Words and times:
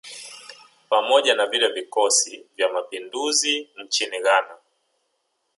Pamoja 0.89 1.35
na 1.35 1.45
vile 1.47 1.67
vikosi 1.67 2.45
vya 2.55 2.73
mapinduzi 2.73 3.69
nchini 3.77 4.19
Ghana 4.21 4.57